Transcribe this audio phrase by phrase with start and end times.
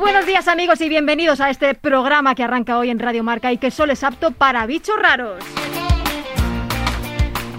[0.00, 3.58] Buenos días amigos y bienvenidos a este programa que arranca hoy en Radio Marca y
[3.58, 5.42] que solo es apto para bichos raros.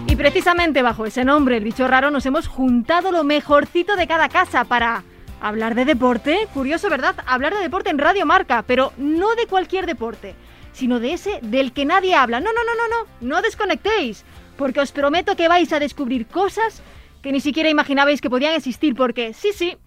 [0.07, 4.29] Y precisamente bajo ese nombre, el bicho raro, nos hemos juntado lo mejorcito de cada
[4.29, 5.03] casa para
[5.41, 6.47] hablar de deporte.
[6.53, 7.15] Curioso, ¿verdad?
[7.25, 10.33] Hablar de deporte en Radio Marca, pero no de cualquier deporte,
[10.71, 12.39] sino de ese del que nadie habla.
[12.39, 14.23] No, no, no, no, no, no desconectéis,
[14.57, 16.81] porque os prometo que vais a descubrir cosas
[17.21, 19.77] que ni siquiera imaginabais que podían existir, porque sí, sí,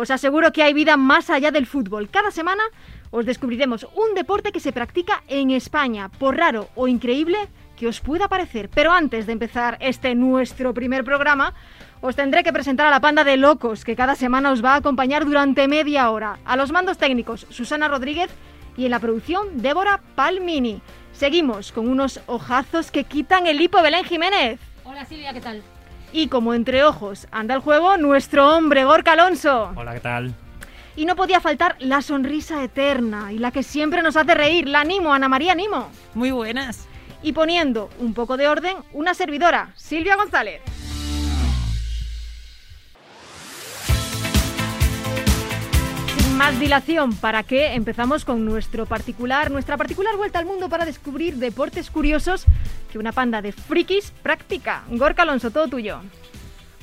[0.00, 2.08] os aseguro que hay vida más allá del fútbol.
[2.08, 2.62] Cada semana
[3.10, 7.36] os descubriremos un deporte que se practica en España, por raro o increíble
[7.76, 8.70] que os pueda parecer.
[8.70, 11.52] Pero antes de empezar este nuestro primer programa,
[12.00, 14.76] os tendré que presentar a la panda de locos que cada semana os va a
[14.76, 16.38] acompañar durante media hora.
[16.46, 18.30] A los mandos técnicos, Susana Rodríguez
[18.78, 20.80] y en la producción, Débora Palmini.
[21.12, 24.60] Seguimos con unos ojazos que quitan el hipo Belén Jiménez.
[24.84, 25.62] Hola Silvia, ¿qué tal?
[26.12, 29.72] Y como entre ojos anda el juego, nuestro hombre Gorka Alonso.
[29.76, 30.34] Hola, ¿qué tal?
[30.96, 34.82] Y no podía faltar la sonrisa eterna y la que siempre nos hace reír, la
[34.82, 35.88] Nimo, Ana María Nimo.
[36.14, 36.86] Muy buenas.
[37.22, 40.60] Y poniendo un poco de orden, una servidora, Silvia González.
[46.40, 47.74] Más dilación, ¿para qué?
[47.74, 52.46] Empezamos con nuestro particular, nuestra particular vuelta al mundo para descubrir deportes curiosos
[52.90, 54.84] que una panda de frikis practica.
[54.88, 56.00] Gorka Alonso, todo tuyo.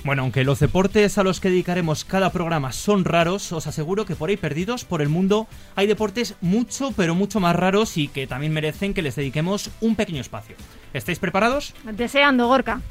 [0.03, 4.15] Bueno, aunque los deportes a los que dedicaremos cada programa son raros, os aseguro que
[4.15, 8.27] por ahí perdidos por el mundo hay deportes mucho, pero mucho más raros y que
[8.27, 10.55] también merecen que les dediquemos un pequeño espacio.
[10.93, 11.73] ¿Estáis preparados?
[11.93, 12.81] Deseando, Gorka.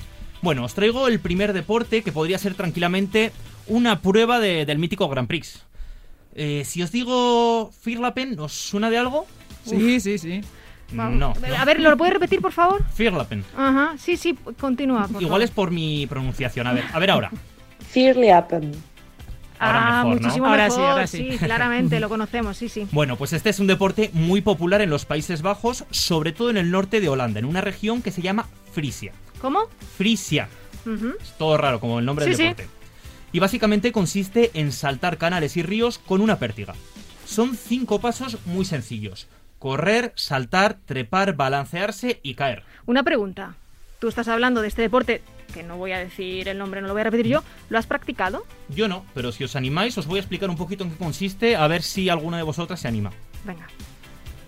[0.43, 3.31] Bueno, os traigo el primer deporte que podría ser tranquilamente
[3.69, 5.63] una prueba de- del mítico Grand Prix.
[6.39, 9.27] Eh, si os digo Firlapen, ¿os suena de algo?
[9.65, 10.43] Sí, sí, sí.
[10.93, 11.17] Vamos.
[11.19, 11.35] No.
[11.59, 12.85] A ver, ¿lo puedes repetir, por favor?
[12.95, 13.43] Firlapen.
[13.57, 15.09] Ajá, sí, sí, continúa.
[15.09, 15.43] por Igual favor.
[15.43, 16.67] es por mi pronunciación.
[16.67, 17.31] A ver, a ver ahora.
[17.91, 18.73] Firliapen.
[19.59, 20.21] ahora ah, mejor, ¿no?
[20.23, 20.79] muchísimo Ahora mejor.
[20.79, 21.39] sí, ahora sí.
[21.39, 22.87] claramente, lo conocemos, sí, sí.
[22.93, 26.59] Bueno, pues este es un deporte muy popular en los Países Bajos, sobre todo en
[26.59, 29.13] el norte de Holanda, en una región que se llama Frisia.
[29.41, 29.61] ¿Cómo?
[29.97, 30.49] Frisia.
[30.87, 32.43] Es todo raro como el nombre Sí, del sí.
[32.45, 32.69] deporte.
[33.37, 36.75] Y básicamente consiste en saltar canales y ríos con una pértiga.
[37.27, 39.27] Son cinco pasos muy sencillos.
[39.59, 42.63] Correr, saltar, trepar, balancearse y caer.
[42.87, 43.55] Una pregunta.
[43.99, 45.21] Tú estás hablando de este deporte,
[45.53, 47.43] que no voy a decir el nombre, no lo voy a repetir yo.
[47.69, 48.47] ¿Lo has practicado?
[48.71, 51.57] Yo no, pero si os animáis os voy a explicar un poquito en qué consiste,
[51.57, 53.13] a ver si alguna de vosotras se anima.
[53.45, 53.67] Venga.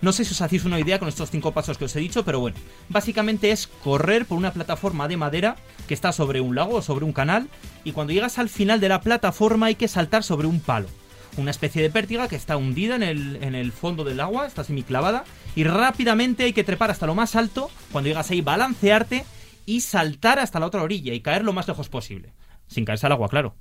[0.01, 2.23] No sé si os hacéis una idea con estos cinco pasos que os he dicho,
[2.23, 6.75] pero bueno, básicamente es correr por una plataforma de madera que está sobre un lago
[6.75, 7.49] o sobre un canal
[7.83, 10.87] y cuando llegas al final de la plataforma hay que saltar sobre un palo.
[11.35, 14.63] Una especie de pértiga que está hundida en el, en el fondo del agua, está
[14.63, 19.25] semiclavada y rápidamente hay que trepar hasta lo más alto, cuando llegas ahí balancearte
[19.65, 22.33] y saltar hasta la otra orilla y caer lo más lejos posible.
[22.67, 23.55] Sin caerse al agua, claro.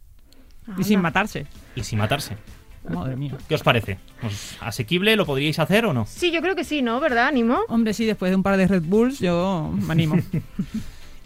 [0.77, 1.47] Y sin matarse.
[1.75, 2.37] Y sin matarse.
[2.89, 3.37] Madre mía.
[3.49, 3.99] ¿Qué os parece?
[4.23, 5.17] ¿Os- ¿Asequible?
[5.17, 6.07] ¿Lo podríais hacer o no?
[6.07, 7.01] Sí, yo creo que sí, ¿no?
[7.01, 7.59] ¿Verdad, Animo?
[7.69, 10.17] Hombre, sí, después de un par de Red Bulls yo me animo.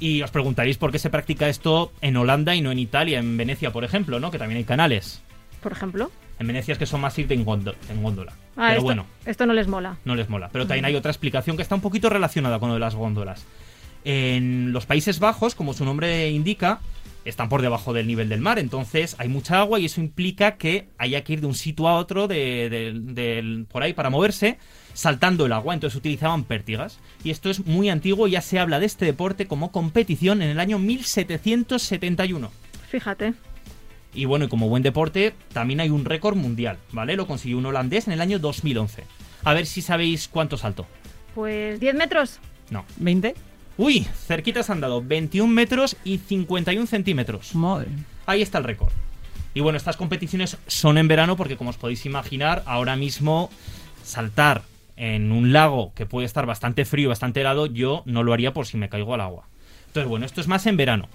[0.00, 3.36] Y os preguntaréis por qué se practica esto en Holanda y no en Italia, en
[3.36, 4.32] Venecia, por ejemplo, ¿no?
[4.32, 5.22] Que también hay canales.
[5.62, 6.10] Por ejemplo.
[6.40, 8.32] En Venecia es que son más ir de en, góndo- en góndola.
[8.56, 9.98] Ah, Pero esto, bueno, esto no les mola.
[10.04, 10.48] no les mola.
[10.52, 13.44] Pero también hay otra explicación que está un poquito relacionada con lo de las góndolas.
[14.04, 16.80] En los Países Bajos, como su nombre indica,
[17.24, 20.88] están por debajo del nivel del mar, entonces hay mucha agua y eso implica que
[20.98, 24.58] haya que ir de un sitio a otro de, por ahí para moverse,
[24.94, 26.98] saltando el agua, entonces utilizaban pértigas.
[27.24, 30.60] Y esto es muy antiguo, ya se habla de este deporte como competición en el
[30.60, 32.50] año 1771.
[32.88, 33.34] Fíjate.
[34.14, 37.16] Y bueno, y como buen deporte, también hay un récord mundial, ¿vale?
[37.16, 39.04] Lo consiguió un holandés en el año 2011.
[39.44, 40.86] A ver si sabéis cuánto saltó.
[41.34, 42.38] Pues 10 metros.
[42.70, 42.84] No.
[43.00, 43.34] ¿20?
[43.78, 47.54] Uy, cerquitas han dado 21 metros y 51 centímetros.
[47.54, 47.88] Madre.
[48.26, 48.92] Ahí está el récord.
[49.54, 53.50] Y bueno, estas competiciones son en verano porque como os podéis imaginar, ahora mismo
[54.02, 54.62] saltar
[54.96, 58.66] en un lago que puede estar bastante frío, bastante helado, yo no lo haría por
[58.66, 59.46] si me caigo al agua.
[59.88, 61.08] Entonces, bueno, esto es más en verano.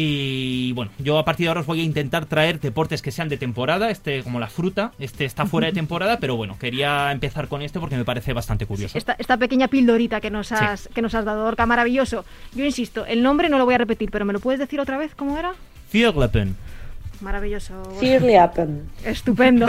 [0.00, 3.28] Y bueno, yo a partir de ahora os voy a intentar traer deportes que sean
[3.28, 7.48] de temporada, este como la fruta, este está fuera de temporada, pero bueno, quería empezar
[7.48, 8.96] con este porque me parece bastante curioso.
[8.96, 12.24] Esta, esta pequeña pildorita que nos has, que nos has dado, Orca, maravilloso.
[12.54, 14.98] Yo insisto, el nombre no lo voy a repetir, pero ¿me lo puedes decir otra
[14.98, 15.54] vez cómo era?
[15.92, 16.54] Vierlepen.
[17.20, 17.82] Maravilloso.
[17.98, 18.88] Firliapen.
[19.04, 19.66] Estupendo.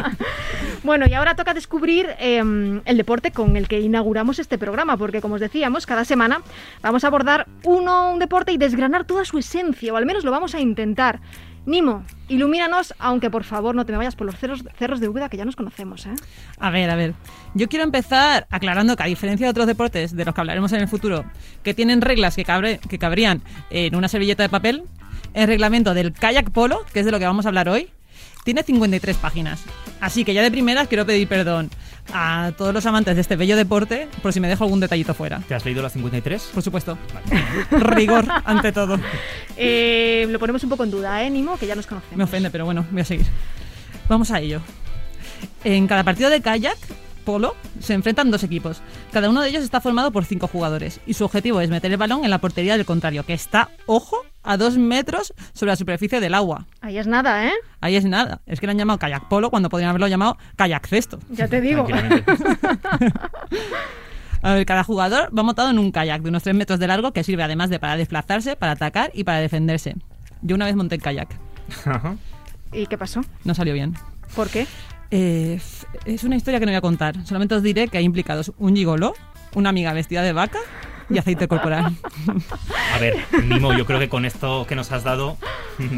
[0.84, 2.38] bueno, y ahora toca descubrir eh,
[2.84, 6.40] el deporte con el que inauguramos este programa, porque como os decíamos, cada semana
[6.82, 10.30] vamos a abordar uno, un deporte y desgranar toda su esencia, o al menos lo
[10.30, 11.20] vamos a intentar.
[11.64, 15.28] Nimo, ilumínanos, aunque por favor no te me vayas por los cerros, cerros de Úbeda
[15.28, 16.14] que ya nos conocemos, ¿eh?
[16.58, 17.14] A ver, a ver.
[17.54, 20.80] Yo quiero empezar aclarando que a diferencia de otros deportes de los que hablaremos en
[20.80, 21.24] el futuro,
[21.62, 24.82] que tienen reglas que, cabre- que cabrían en una servilleta de papel,
[25.34, 27.88] el reglamento del kayak polo, que es de lo que vamos a hablar hoy,
[28.44, 29.62] tiene 53 páginas.
[30.00, 31.70] Así que ya de primeras quiero pedir perdón
[32.12, 35.40] a todos los amantes de este bello deporte por si me dejo algún detallito fuera.
[35.46, 36.50] ¿Te has leído la 53?
[36.54, 36.98] Por supuesto.
[37.70, 38.98] Rigor ante todo.
[39.56, 41.56] Eh, lo ponemos un poco en duda, ¿eh, Nimo?
[41.56, 42.16] Que ya nos conocemos.
[42.16, 43.26] Me ofende, pero bueno, voy a seguir.
[44.08, 44.60] Vamos a ello.
[45.64, 46.78] En cada partido de kayak,
[47.24, 48.82] polo, se enfrentan dos equipos.
[49.12, 51.96] Cada uno de ellos está formado por cinco jugadores y su objetivo es meter el
[51.96, 56.20] balón en la portería del contrario, que está, ojo, a dos metros sobre la superficie
[56.20, 56.66] del agua.
[56.80, 57.52] Ahí es nada, ¿eh?
[57.80, 58.40] Ahí es nada.
[58.46, 61.18] Es que le han llamado kayak polo cuando podrían haberlo llamado kayak cesto.
[61.30, 61.86] Ya te digo.
[64.42, 67.12] A ver, cada jugador va montado en un kayak de unos 3 metros de largo
[67.12, 69.94] que sirve además de para desplazarse, para atacar y para defenderse.
[70.42, 71.38] Yo una vez monté en kayak.
[71.84, 72.16] Ajá.
[72.72, 73.20] ¿Y qué pasó?
[73.44, 73.94] No salió bien.
[74.34, 74.66] ¿Por qué?
[75.12, 75.60] Eh,
[76.06, 77.24] es una historia que no voy a contar.
[77.24, 79.14] Solamente os diré que hay implicados un gigoló,
[79.54, 80.58] una amiga vestida de vaca
[81.12, 81.94] y aceite corporal.
[82.94, 85.36] A ver, Nimo, yo creo que con esto que nos has dado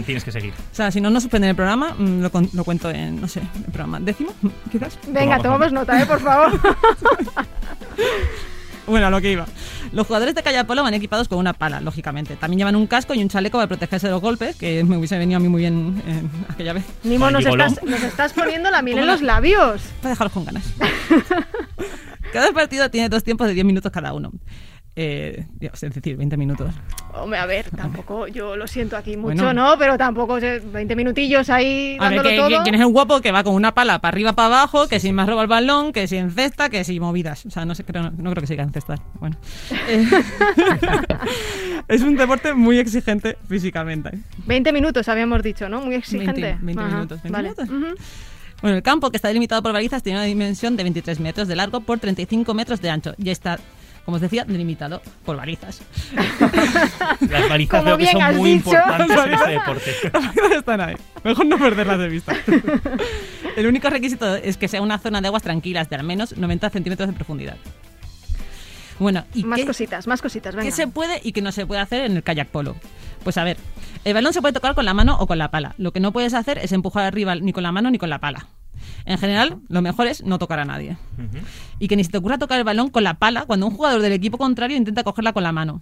[0.06, 0.52] tienes que seguir.
[0.72, 3.40] O sea, si no nos suspenden el programa, mm, lo, lo cuento en, no sé,
[3.40, 4.32] el programa décimo,
[4.70, 4.98] quizás.
[5.08, 6.06] Venga, tomamos nota, ¿eh?
[6.06, 6.60] Por favor.
[8.86, 9.46] Bueno, a lo que iba.
[9.92, 12.36] Los jugadores de kayak polo van equipados con una pala, lógicamente.
[12.36, 15.16] También llevan un casco y un chaleco para protegerse de los golpes, que me hubiese
[15.16, 16.84] venido a mí muy bien eh, aquella vez.
[17.02, 19.80] Nimo, nos estás, nos estás poniendo la miel en los labios.
[20.02, 20.64] Para dejaros con ganas.
[22.32, 24.32] Cada partido tiene dos tiempos de 10 minutos cada uno.
[24.96, 26.72] Eh, Dios, es decir, 20 minutos.
[27.14, 29.70] Hombre, a ver, tampoco, yo lo siento aquí mucho, Bueno.
[29.70, 29.78] ¿no?
[29.78, 32.62] Pero tampoco, sé, 20 minutillos ahí A ver, que- todo.
[32.62, 35.12] ¿quién es el guapo que va con una pala para arriba, para abajo, que si
[35.12, 37.44] más roba el balón, que si encesta, que si movidas?
[37.44, 39.00] O sea, no sé, creo, no, no creo que se diga encestar.
[39.18, 39.36] Bueno.
[39.88, 40.06] Eh,
[41.88, 44.10] es un deporte muy exigente físicamente.
[44.46, 45.80] 20 minutos habíamos dicho, ¿no?
[45.82, 46.40] Muy exigente.
[46.40, 47.48] 20, 20 Ajá, minutos, 20 vale.
[47.50, 47.68] minutos.
[47.68, 48.04] Ujú.
[48.62, 51.56] Bueno, el campo, que está delimitado por balizas, tiene una dimensión de 23 metros de
[51.56, 53.14] largo por 35 metros de ancho.
[53.18, 53.58] Y está,
[54.04, 55.80] como os decía, delimitado por balizas.
[57.30, 58.70] Las balizas Como veo que son muy dicho.
[58.70, 59.90] importantes en este deporte.
[60.12, 60.94] Las balizas están ahí.
[61.24, 62.34] Mejor no perderlas de vista.
[63.56, 66.70] El único requisito es que sea una zona de aguas tranquilas de al menos 90
[66.70, 67.56] centímetros de profundidad.
[68.98, 70.64] Bueno, ¿y Más qué, cositas, más cositas, venga.
[70.68, 72.76] qué se puede y qué no se puede hacer en el kayak polo?
[73.24, 73.56] Pues a ver,
[74.04, 75.74] el balón se puede tocar con la mano o con la pala.
[75.78, 78.10] Lo que no puedes hacer es empujar al rival ni con la mano ni con
[78.10, 78.46] la pala.
[79.06, 80.96] En general, lo mejor es no tocar a nadie.
[81.78, 84.00] Y que ni se te ocurra tocar el balón con la pala cuando un jugador
[84.00, 85.80] del equipo contrario intenta cogerla con la mano.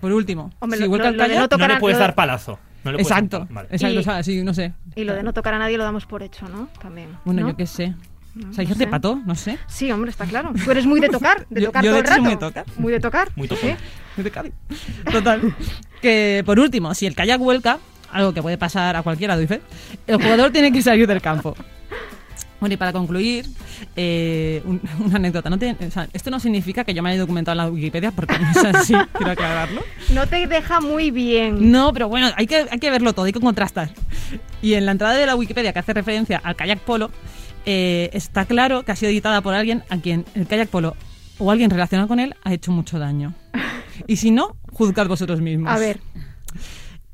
[0.00, 2.58] Por último, Hombre, si lo- vuelca lo- el lo no tocar le puedes dar palazo.
[2.84, 3.68] No le puedes Exacto, dar- vale.
[3.72, 4.72] exacto, Y- o sea, sí, no sé.
[4.94, 6.68] Y lo de no tocar a nadie lo damos por hecho, ¿no?
[6.80, 7.08] También.
[7.24, 7.48] Bueno, ¿no?
[7.48, 7.94] yo qué sé.
[8.34, 8.86] No, o sea, no gente sé.
[8.90, 9.58] pató, no sé.
[9.66, 10.52] Sí, hombre, está claro.
[10.62, 12.22] Tú eres muy de tocar, de Yo- tocar yo todo de el hecho soy rato.
[12.22, 12.66] muy de tocar.
[12.76, 13.28] Muy de tocar.
[13.34, 13.74] Muy Sí.
[14.18, 14.52] Muy de Cádiz.
[15.10, 15.54] Total.
[16.02, 17.78] que por último, si el kayak vuelca,
[18.12, 19.62] algo que puede pasar a cualquiera, dice,
[20.06, 21.56] el jugador tiene que salir del campo.
[22.60, 23.46] Bueno, y para concluir,
[23.96, 25.50] eh, un- una anécdota.
[25.50, 28.38] No o sea, esto no significa que yo me haya documentado en la Wikipedia, porque
[28.38, 29.82] no es así, quiero aclararlo.
[30.12, 31.70] No te deja muy bien.
[31.70, 33.90] No, pero bueno, hay que, hay que verlo todo, hay que contrastar.
[34.62, 37.10] Y en la entrada de la Wikipedia que hace referencia al kayak polo,
[37.66, 40.96] eh, está claro que ha sido editada por alguien a quien el kayak polo
[41.38, 43.34] o alguien relacionado con él ha hecho mucho daño.
[44.06, 45.72] Y si no, juzgad vosotros mismos.
[45.72, 46.00] A ver,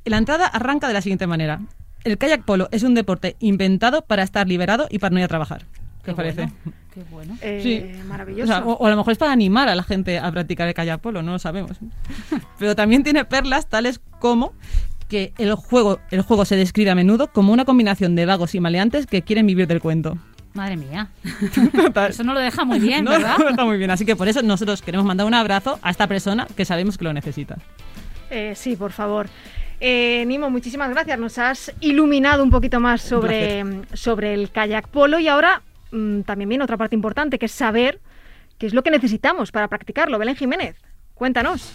[0.04, 1.60] La entrada arranca de la siguiente manera.
[2.04, 5.28] El kayak polo es un deporte inventado para estar liberado y para no ir a
[5.28, 5.64] trabajar.
[6.04, 6.50] ¿Qué os parece?
[6.92, 7.38] Qué bueno.
[7.40, 8.00] eh, Sí.
[8.02, 8.46] O, maravilloso.
[8.52, 10.74] sea, o- o a lo mejor es para animar a la gente a practicar el
[10.74, 11.78] kayak polo, no lo sabemos.
[12.58, 14.52] Pero también tiene perlas tales como
[15.08, 18.60] que el juego, el juego se describe a menudo como una combinación de vagos y
[18.60, 20.18] maleantes que quieren vivir del cuento.
[20.54, 21.08] Madre mía.
[21.74, 22.10] Total.
[22.10, 23.38] Eso no lo deja muy bien, No, ¿verdad?
[23.38, 23.90] no está muy bien.
[23.90, 27.04] Así que por eso nosotros queremos mandar un abrazo a esta persona que sabemos que
[27.04, 27.58] lo necesita.
[28.30, 29.28] Eh, sí, por favor.
[29.84, 31.18] Eh, Nimo, muchísimas gracias.
[31.18, 36.48] Nos has iluminado un poquito más sobre, sobre el kayak polo y ahora mm, también
[36.48, 38.00] viene otra parte importante, que es saber
[38.58, 40.20] qué es lo que necesitamos para practicarlo.
[40.20, 40.76] Belén Jiménez,
[41.14, 41.72] cuéntanos.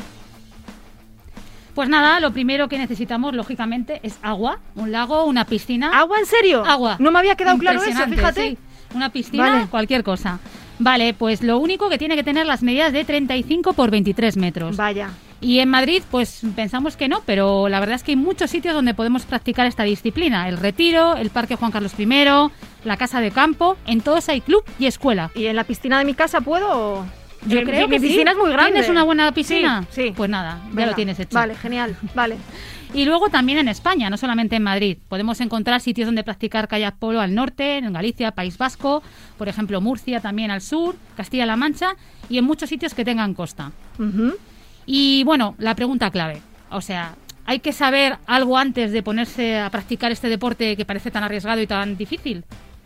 [1.76, 5.92] Pues nada, lo primero que necesitamos, lógicamente, es agua, un lago, una piscina.
[5.94, 6.64] ¿Agua en serio?
[6.66, 6.96] Agua.
[7.00, 8.52] No me había quedado claro eso, fíjate.
[8.52, 8.58] sí.
[8.96, 9.68] Una piscina, Vale.
[9.68, 10.40] cualquier cosa.
[10.80, 14.78] Vale, pues lo único que tiene que tener las medidas de 35 por 23 metros.
[14.78, 15.10] Vaya.
[15.40, 18.74] Y en Madrid, pues pensamos que no, pero la verdad es que hay muchos sitios
[18.74, 20.50] donde podemos practicar esta disciplina.
[20.50, 22.06] El Retiro, el Parque Juan Carlos I,
[22.84, 25.30] la Casa de Campo, en todos hay club y escuela.
[25.36, 27.06] ¿Y en la piscina de mi casa puedo?
[27.46, 28.14] Yo Eh, creo mi, que mi sí.
[28.14, 28.72] piscina es muy grande.
[28.72, 29.86] ¿Tienes una buena piscina?
[29.92, 30.14] Sí, sí.
[30.18, 31.36] Pues nada, ya lo tienes hecho.
[31.36, 31.96] Vale, genial.
[32.16, 32.38] Vale.
[32.94, 34.98] Y luego también en España, no solamente en Madrid.
[35.10, 39.04] Podemos encontrar sitios donde practicar kayak polo al norte, en Galicia, País Vasco,
[39.38, 41.96] por ejemplo Murcia también al sur, Castilla-La Mancha
[42.30, 43.74] y en muchos sitios que tengan costa.
[44.88, 46.42] Y bueno, la pregunta clave,
[46.72, 47.14] o sea,
[47.46, 51.62] ¿hay que saber algo antes de ponerse a practicar este deporte que parece tan arriesgado
[51.62, 52.44] y tan difícil?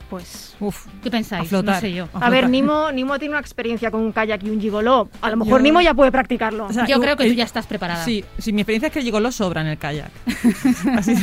[0.09, 0.57] Pues.
[0.59, 1.43] Uf, ¿Qué pensáis?
[1.45, 1.75] a flotar.
[1.75, 2.09] No sé yo.
[2.13, 2.49] A ver.
[2.49, 5.09] Nimo, Nimo tiene una experiencia con un kayak y un gigoló.
[5.21, 6.65] A lo mejor Yo- Nimo ya puede practicarlo.
[6.65, 8.03] O sea, Yo creo que tú el- ya estás preparada.
[8.03, 10.11] Sí, sí, mi experiencia es que el gigolo sobra en el kayak.
[10.97, 11.15] Así.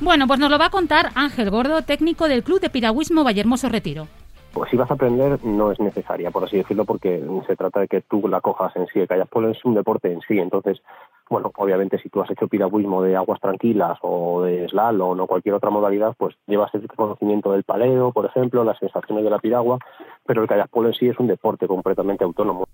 [0.00, 3.70] Bueno, pues nos lo va a contar Ángel Gordo, técnico del Club de Piragüismo Vallehermoso
[3.70, 4.08] Retiro.
[4.56, 7.88] Pues si vas a aprender no es necesaria, por así decirlo, porque se trata de
[7.88, 9.00] que tú la cojas en sí.
[9.00, 10.80] El kayak polo es un deporte en sí, entonces,
[11.28, 15.56] bueno, obviamente si tú has hecho piragüismo de aguas tranquilas o de slalom o cualquier
[15.56, 19.78] otra modalidad, pues llevas el conocimiento del paleo, por ejemplo, las sensaciones de la piragua,
[20.24, 22.64] pero el kayak polo en sí es un deporte completamente autónomo.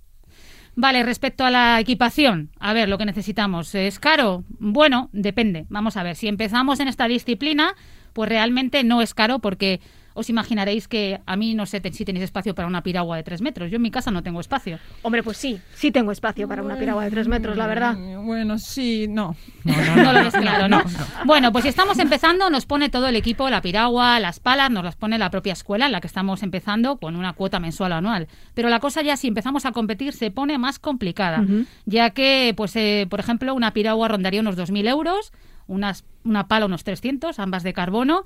[0.77, 4.45] Vale, respecto a la equipación, a ver, lo que necesitamos, ¿es caro?
[4.61, 5.67] Bueno, depende.
[5.69, 7.75] Vamos a ver, si empezamos en esta disciplina,
[8.13, 9.81] pues realmente no es caro porque
[10.15, 13.43] os imaginaréis que a mí no sé si tenéis espacio para una piragua de tres
[13.43, 13.71] metros.
[13.71, 14.79] Yo en mi casa no tengo espacio.
[15.03, 17.97] Hombre, pues sí, sí tengo espacio para una piragua de tres metros, la verdad.
[18.23, 19.37] Bueno, sí, no.
[19.65, 20.83] No, lo ves claro, ¿no?
[21.25, 24.85] Bueno, pues si estamos empezando, nos pone todo el equipo, la piragua, las palas, nos
[24.85, 27.95] las pone la propia escuela en la que estamos empezando con una cuota mensual o
[27.97, 28.29] anual.
[28.55, 31.45] Pero la cosa ya si empezamos a competir se pone más complicada,
[31.87, 35.33] ya que, pues, eh, por ejemplo, una piragua rondaría unos 2.000 euros,
[35.67, 38.25] unas, una pala unos 300, ambas de carbono,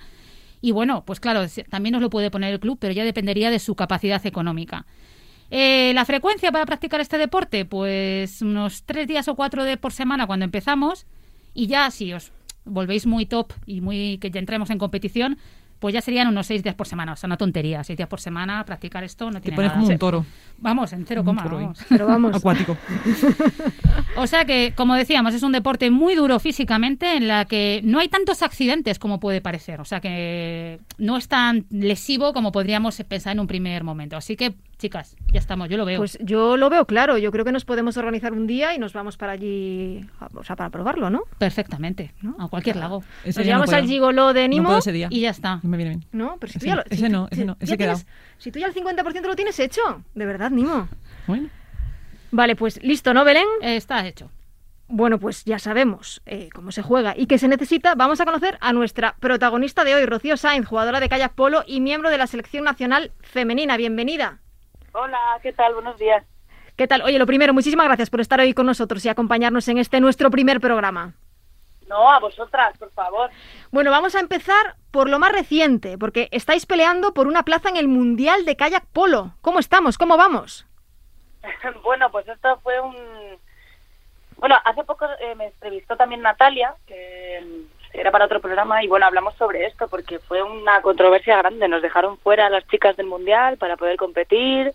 [0.60, 3.58] y bueno, pues claro, también nos lo puede poner el club, pero ya dependería de
[3.58, 4.86] su capacidad económica.
[5.50, 9.92] Eh, la frecuencia para practicar este deporte, pues unos tres días o cuatro de por
[9.92, 11.06] semana cuando empezamos
[11.54, 12.32] y ya si os
[12.64, 15.38] volvéis muy top y muy que ya entremos en competición,
[15.78, 17.12] pues ya serían unos seis días por semana.
[17.12, 17.84] O sea, una tontería.
[17.84, 19.80] Seis días por semana, practicar esto no tiene Te pones nada.
[19.80, 20.26] como un toro.
[20.58, 21.44] Vamos, en cero coma.
[21.44, 21.78] Vamos.
[21.88, 22.34] Pero vamos.
[22.36, 22.76] Acuático.
[24.18, 27.98] O sea que, como decíamos, es un deporte muy duro físicamente en la que no
[27.98, 29.78] hay tantos accidentes como puede parecer.
[29.80, 34.16] O sea que no es tan lesivo como podríamos pensar en un primer momento.
[34.16, 35.98] Así que, chicas, ya estamos, yo lo veo.
[35.98, 37.18] Pues yo lo veo claro.
[37.18, 40.56] Yo creo que nos podemos organizar un día y nos vamos para allí, o sea,
[40.56, 41.24] para probarlo, ¿no?
[41.36, 43.04] Perfectamente, a cualquier lago.
[43.22, 44.64] Ese Nos no llevamos al gigoló de No Nimo.
[44.68, 45.08] puedo ese día.
[45.10, 45.60] Y ya está.
[45.66, 46.04] Me viene bien.
[46.12, 47.98] No, pero si tú ya no, lo, ese si- no, ese si- no, ese quedado.
[47.98, 49.80] tienes- Si tú ya el 50% lo tienes hecho,
[50.14, 50.88] de verdad, Nimo.
[51.26, 51.48] Bueno.
[52.30, 53.46] Vale, pues listo, ¿no, Belén?
[53.62, 54.30] Eh, está hecho.
[54.88, 57.94] Bueno, pues ya sabemos eh, cómo se juega y qué se necesita.
[57.96, 61.80] Vamos a conocer a nuestra protagonista de hoy, Rocío Sainz, jugadora de kayak polo y
[61.80, 63.76] miembro de la selección nacional femenina.
[63.76, 64.38] Bienvenida.
[64.92, 65.74] Hola, ¿qué tal?
[65.74, 66.24] Buenos días.
[66.76, 67.02] ¿Qué tal?
[67.02, 70.30] Oye, lo primero, muchísimas gracias por estar hoy con nosotros y acompañarnos en este nuestro
[70.30, 71.14] primer programa.
[71.88, 73.30] No, a vosotras, por favor.
[73.70, 77.76] Bueno, vamos a empezar por lo más reciente, porque estáis peleando por una plaza en
[77.76, 79.34] el Mundial de Kayak Polo.
[79.40, 79.98] ¿Cómo estamos?
[79.98, 80.66] ¿Cómo vamos?
[81.82, 82.96] bueno, pues esto fue un...
[84.38, 88.88] Bueno, hace poco eh, me entrevistó también Natalia, que mm, era para otro programa, y
[88.88, 91.68] bueno, hablamos sobre esto porque fue una controversia grande.
[91.68, 94.74] Nos dejaron fuera a las chicas del Mundial para poder competir,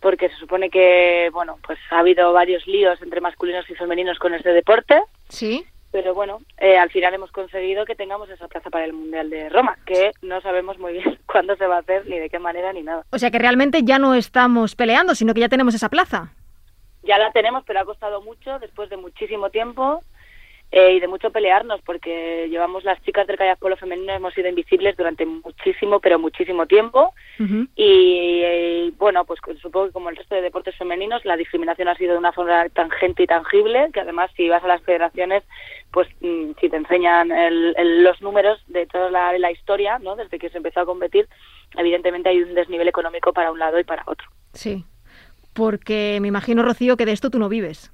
[0.00, 4.34] porque se supone que, bueno, pues ha habido varios líos entre masculinos y femeninos con
[4.34, 5.00] este deporte.
[5.28, 5.64] Sí.
[5.92, 9.50] Pero bueno, eh, al final hemos conseguido que tengamos esa plaza para el Mundial de
[9.50, 12.72] Roma, que no sabemos muy bien cuándo se va a hacer, ni de qué manera,
[12.72, 13.04] ni nada.
[13.10, 16.32] O sea que realmente ya no estamos peleando, sino que ya tenemos esa plaza.
[17.02, 20.00] Ya la tenemos, pero ha costado mucho, después de muchísimo tiempo
[20.74, 24.48] eh, y de mucho pelearnos, porque llevamos las chicas del kayak polo femenino, hemos sido
[24.48, 27.12] invisibles durante muchísimo, pero muchísimo tiempo.
[27.38, 27.66] Ujú.
[27.76, 31.94] Y eh, bueno, pues supongo que como el resto de deportes femeninos, la discriminación ha
[31.96, 35.42] sido de una forma tangente y tangible, que además si vas a las federaciones,
[35.92, 40.16] pues mm, si te enseñan el- el- los números de toda la, la historia, ¿no?
[40.16, 41.28] desde que se empezó a competir,
[41.76, 44.26] evidentemente hay un desnivel económico para un lado y para otro.
[44.54, 44.84] Sí.
[45.52, 47.92] Porque me imagino, Rocío, que de esto tú no vives.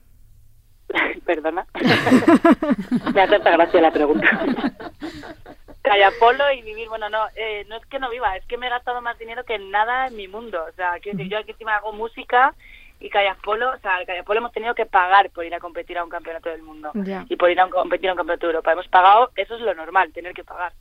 [1.27, 1.67] Perdona.
[3.15, 4.29] Me hace esta gracia la pregunta.
[5.83, 8.71] Callapolo y vivir, bueno, no, eh, no es que no viva, es que me he
[8.71, 10.61] gastado más dinero que en nada en mi mundo.
[10.69, 12.55] O sea, quiero decir, yo aquí encima hago música
[13.01, 16.05] y Callapolo, o sea, el Callapolo hemos tenido que pagar por ir a competir a
[16.05, 16.91] un campeonato del mundo
[17.29, 18.73] y por ir a un- competir a un campeonato de Europa.
[18.73, 20.73] Hemos pagado, eso es lo normal, tener que pagar.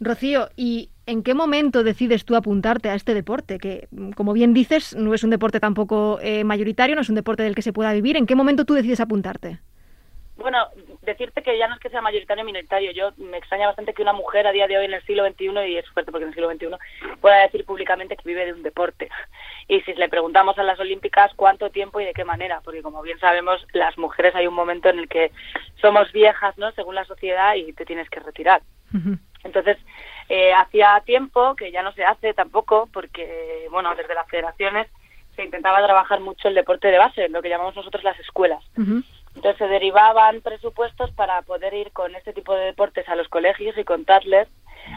[0.00, 3.58] Rocío, ¿y en qué momento decides tú apuntarte a este deporte?
[3.58, 7.42] Que, como bien dices, no es un deporte tampoco eh, mayoritario, no es un deporte
[7.42, 8.16] del que se pueda vivir.
[8.16, 9.58] ¿En qué momento tú decides apuntarte?
[10.36, 10.58] Bueno,
[11.02, 12.92] decirte que ya no es que sea mayoritario o minoritario.
[12.92, 15.68] Yo me extraña bastante que una mujer a día de hoy en el siglo XXI,
[15.68, 18.62] y es fuerte porque en el siglo XXI, pueda decir públicamente que vive de un
[18.62, 19.08] deporte.
[19.68, 23.02] Y si le preguntamos a las olímpicas cuánto tiempo y de qué manera, porque como
[23.02, 25.32] bien sabemos, las mujeres hay un momento en el que
[25.80, 26.72] somos viejas, ¿no?
[26.72, 28.62] Según la sociedad y te tienes que retirar.
[29.44, 29.78] Entonces,
[30.28, 34.88] eh, hacía tiempo que ya no se hace tampoco, porque, bueno, desde las federaciones
[35.36, 38.62] se intentaba trabajar mucho el deporte de base, lo que llamamos nosotros las escuelas.
[39.40, 43.74] Entonces se derivaban presupuestos para poder ir con este tipo de deportes a los colegios
[43.78, 44.48] y contarles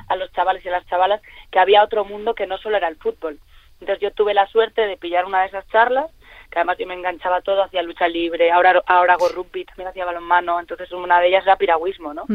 [0.09, 2.89] a los chavales y a las chavalas que había otro mundo que no solo era
[2.89, 3.39] el fútbol.
[3.79, 6.12] Entonces yo tuve la suerte de pillar una de esas charlas,
[6.51, 10.03] que además yo me enganchaba todo, hacía lucha libre, ahora, ahora hago rugby, también hacía
[10.03, 12.25] balonmano, entonces una de ellas era piragüismo, ¿no?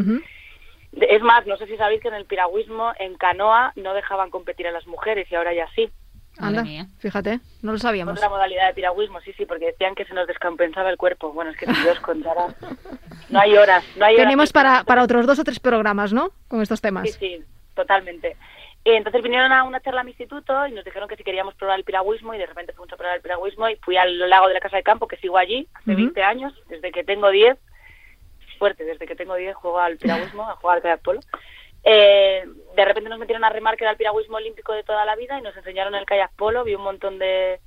[0.93, 4.67] Es más, no sé si sabéis que en el piragüismo, en canoa, no dejaban competir
[4.67, 5.91] a las mujeres y ahora ya sí.
[6.38, 6.87] Anda, mía.
[6.99, 8.16] fíjate, no lo sabíamos.
[8.16, 11.33] Otra modalidad de piragüismo, sí, sí, porque decían que se nos descompensaba el cuerpo.
[11.33, 12.47] Bueno, es que si Dios contara.
[13.30, 14.25] No hay horas, no hay horas.
[14.26, 16.30] Tenemos para, para otros dos o tres programas, ¿no?
[16.49, 17.11] Con estos temas.
[17.11, 18.38] Sí, sí, totalmente.
[18.85, 21.54] Y entonces vinieron a una charla a mi instituto y nos dijeron que si queríamos
[21.57, 24.49] probar el piragüismo y de repente fuimos a probar el piragüismo y fui al lago
[24.49, 26.00] de la Casa de Campo, que sigo allí hace Ujú.
[26.04, 27.59] 20 años, desde que tengo 10,
[28.59, 31.21] fuerte, desde que tengo 10 juego al piragüismo, a jugar al kayak polo.
[31.85, 32.45] Eh,
[32.77, 35.39] de repente nos metieron a remar que era el piragüismo olímpico de toda la vida
[35.39, 37.61] y nos enseñaron el kayak polo, vi un montón de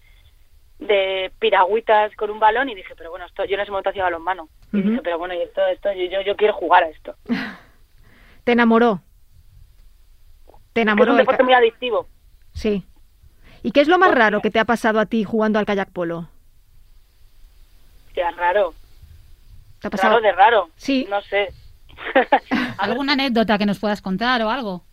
[0.79, 4.01] de piragüitas con un balón y dije, pero bueno, esto yo en ese momento hacía
[4.03, 4.49] balonmano.
[4.73, 7.15] Y dije, pero bueno, y esto, esto yo, yo, yo quiero jugar a esto.
[8.45, 8.99] Te enamoró.
[10.73, 11.11] Te Es enamoró.
[11.11, 12.07] un el deporte muy adictivo.
[12.53, 12.83] Sí.
[13.61, 15.65] ¿Y qué es lo más Pues raro que te ha pasado a ti jugando al
[15.67, 16.29] kayak polo?
[18.15, 18.73] Ya, raro.
[19.81, 20.13] ¿Te ha pasado?
[20.15, 20.69] Raro de raro.
[20.77, 21.05] Sí.
[21.09, 21.53] No sé.
[22.77, 24.83] ¿Alguna anécdota que nos puedas contar o algo?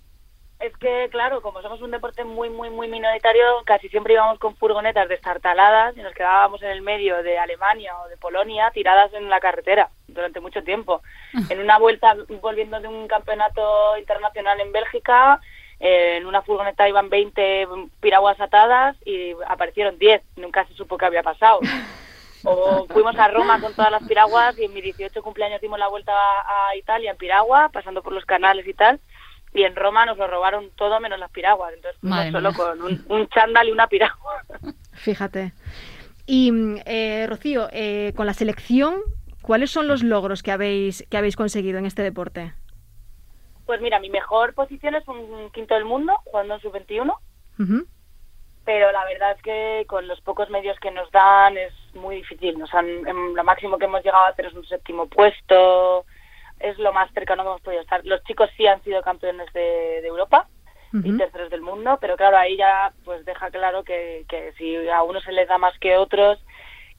[0.60, 4.56] es que, claro, como somos un deporte muy, muy, muy minoritario, casi siempre íbamos con
[4.56, 9.30] furgonetas destartaladas y nos quedábamos en el medio de Alemania o de Polonia tiradas en
[9.30, 11.02] la carretera durante mucho tiempo.
[11.50, 15.40] En una vuelta, volviendo de un campeonato internacional en Bélgica,
[15.78, 17.68] eh, en una furgoneta iban 20
[18.00, 20.22] piraguas atadas y aparecieron 10.
[20.36, 21.60] Nunca se supo qué había pasado.
[22.44, 25.88] O fuimos a Roma con todas las piraguas y en mi 18 cumpleaños dimos la
[25.88, 29.00] vuelta a, a Italia en piragua, pasando por los canales y tal.
[29.54, 31.72] Y en Roma nos lo robaron todo menos las piraguas.
[31.74, 32.56] Entonces solo mía.
[32.56, 34.42] con un, un chándal y una piragua.
[34.92, 35.52] Fíjate.
[36.26, 36.52] Y,
[36.84, 38.96] eh, Rocío, eh, con la selección,
[39.40, 42.52] ¿cuáles son los logros que habéis, que habéis conseguido en este deporte?
[43.64, 47.14] Pues mira, mi mejor posición es un quinto del mundo, jugando en sub-21.
[47.58, 47.86] Ujú.
[48.68, 52.58] Pero la verdad es que con los pocos medios que nos dan es muy difícil.
[52.58, 56.04] Nos han, en lo máximo que hemos llegado a hacer es un séptimo puesto,
[56.60, 58.04] es lo más cercano que hemos podido estar.
[58.04, 60.48] Los chicos sí han sido campeones de, de Europa
[60.92, 65.02] y terceros del mundo, pero claro, ahí ya pues deja claro que, que si a
[65.02, 66.38] unos se les da más que a otros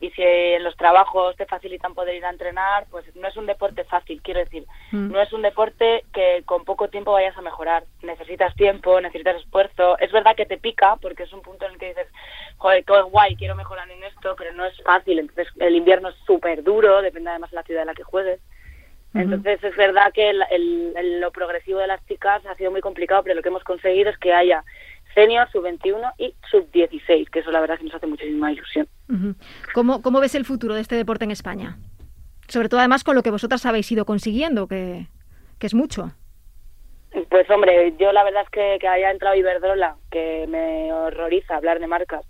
[0.01, 3.45] y si en los trabajos te facilitan poder ir a entrenar, pues no es un
[3.45, 4.65] deporte fácil, quiero decir.
[4.91, 5.11] Mm.
[5.11, 7.83] No es un deporte que con poco tiempo vayas a mejorar.
[8.01, 9.97] Necesitas tiempo, necesitas esfuerzo.
[9.99, 12.07] Es verdad que te pica porque es un punto en el que dices,
[12.57, 15.19] joder, qué guay, quiero mejorar en esto, pero no es fácil.
[15.19, 18.39] Entonces el invierno es súper duro, depende además de la ciudad en la que juegues.
[19.15, 22.79] Entonces es verdad que el- el- el- lo progresivo de las chicas ha sido muy
[22.79, 24.63] complicado, pero lo que hemos conseguido es que haya
[25.19, 28.87] senior, sub-21 y sub-16, que eso la verdad que nos hace muchísima ilusión.
[29.73, 31.77] ¿Cómo, ¿Cómo ves el futuro de este deporte en España?
[32.47, 35.07] Sobre todo además con lo que vosotras habéis ido consiguiendo, que,
[35.59, 36.11] que es mucho.
[37.29, 41.79] Pues hombre, yo la verdad es que, que haya entrado Iberdrola, que me horroriza hablar
[41.79, 42.25] de marcas,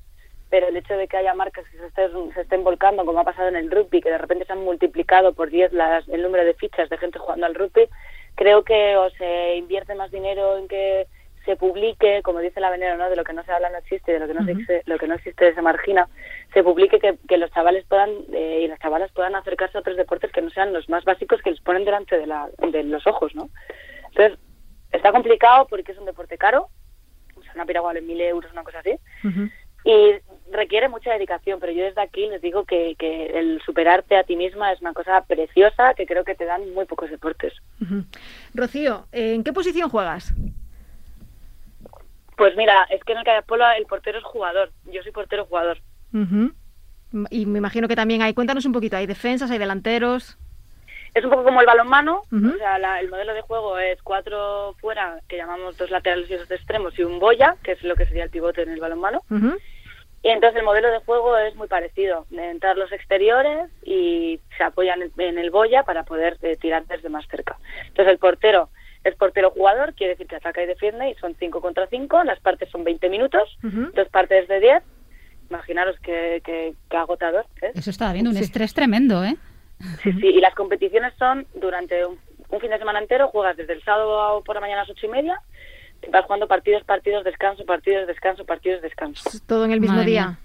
[0.50, 3.26] pero el hecho de que haya marcas que se estén, se estén volcando, como ha
[3.26, 6.44] pasado en el rugby, que de repente se han multiplicado por 10 las, el número
[6.44, 7.88] de fichas de gente jugando al rugby,
[8.36, 11.08] creo que o se invierte más dinero en que
[11.50, 13.10] se publique, como dice la veneno, ¿no?
[13.10, 15.00] de lo que no se habla no existe, de lo que no, se existe, lo
[15.00, 16.08] que no existe se margina,
[16.54, 19.98] se publique que, que los chavales puedan eh, y las chavalas puedan acercarse a otros
[19.98, 23.08] deportes que no sean los más básicos que les ponen delante de, la, de los
[23.08, 23.50] ojos, ¿no?
[24.10, 24.38] Entonces,
[24.92, 26.70] está complicado porque es un deporte caro,
[27.36, 29.00] o sea, una piragua vale mil euros, una cosa así,
[29.84, 30.12] y
[30.52, 34.36] requiere mucha dedicación, pero yo desde aquí les digo que, que el superarte a ti
[34.36, 37.54] misma es una cosa preciosa que creo que te dan muy pocos deportes.
[38.54, 40.32] Rocío, ¿en qué posición juegas?
[42.40, 45.78] Pues mira, es que en el polo el portero es jugador, yo soy portero jugador.
[47.32, 50.38] Y me imagino que también hay, cuéntanos un poquito, hay defensas, hay delanteros.
[51.14, 52.22] Es un poco como el balonmano,
[52.56, 56.36] o sea, la- el modelo de juego es cuatro fuera, que llamamos dos laterales y
[56.36, 59.22] dos extremos, y un boya, que es lo que sería el pivote en el balonmano.
[60.24, 62.26] Y entonces el modelo de juego es muy parecido.
[62.32, 67.10] Entrar los exteriores y se apoyan en- en el boya para poder eh, tirar desde
[67.10, 67.58] más cerca.
[67.88, 68.70] Entonces el portero
[69.04, 72.24] es portero jugador, quiere decir que ataca y defiende y son 5 contra 5.
[72.26, 73.92] Las partes son 20 minutos, Ujú.
[73.94, 74.84] dos partes de 10.
[75.50, 77.46] Imaginaros qué, qué- qué agotador.
[77.62, 77.72] ¿eh?
[77.76, 78.44] Eso estaba viendo, un Sí.
[78.44, 79.36] estrés tremendo, ¿eh?
[80.04, 80.28] Sí, sí.
[80.28, 83.30] Y las competiciones son durante un, un fin de semana entero.
[83.30, 85.42] Juegas desde el sábado por la mañana a las ocho y media.
[86.06, 89.30] y Vas jugando partidos, partidos, descanso, partidos, descanso, partidos, descanso.
[89.48, 90.28] Todo en el mismo Madre día.
[90.28, 90.40] mía.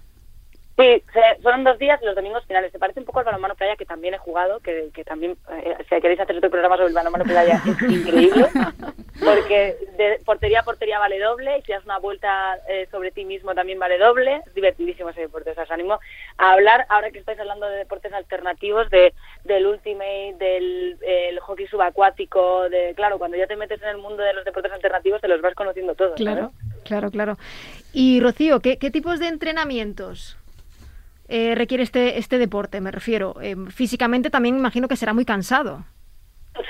[0.77, 1.01] Sí,
[1.41, 2.69] fueron dos días los domingos finales.
[2.73, 5.77] Se parece un poco al balonmano playa que también he jugado, que, que también, eh,
[5.87, 8.45] si queréis hacer otro programa sobre el balonmano playa, es increíble.
[9.23, 13.23] Porque de portería a portería vale doble y si das una vuelta eh, sobre ti
[13.23, 14.41] mismo también vale doble.
[14.45, 15.51] Es divertidísimo ese deporte.
[15.51, 15.97] Os animo
[16.37, 19.13] a hablar, ahora que estáis hablando de deportes alternativos, de
[19.45, 24.23] del ultimate, del el hockey subacuático, de claro, cuando ya te metes en el mundo
[24.23, 26.15] de los deportes alternativos te los vas conociendo todos.
[26.15, 26.83] Claro, ¿sabes?
[26.83, 27.37] claro, claro.
[27.93, 30.37] Y Rocío, ¿qué, qué tipos de entrenamientos
[31.27, 32.81] eh, requiere este, este deporte?
[32.81, 33.35] Me refiero.
[33.41, 35.83] Eh, físicamente también imagino que será muy cansado.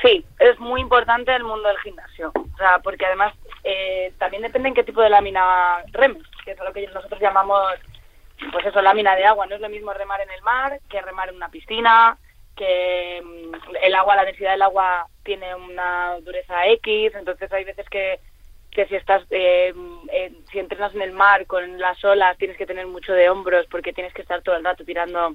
[0.01, 2.31] Sí, es muy importante el mundo del gimnasio.
[2.35, 6.23] O sea, porque además eh, también depende en qué tipo de lámina remes.
[6.43, 7.73] que es lo que nosotros llamamos,
[8.51, 9.45] pues eso, lámina de agua.
[9.45, 12.17] No es lo mismo remar en el mar que remar en una piscina,
[12.55, 17.87] que mm, el agua, la densidad del agua tiene una dureza X, entonces hay veces
[17.89, 18.19] que,
[18.75, 19.73] que si estás, eh,
[20.11, 23.65] en- si entrenas en el mar con las olas tienes que tener mucho de hombros
[23.71, 25.33] porque tienes que estar todo el rato tirando